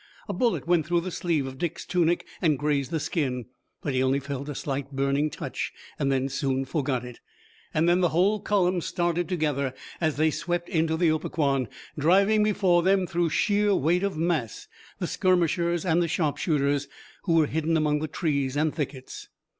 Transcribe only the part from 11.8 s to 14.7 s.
driving before them through sheer weight of mass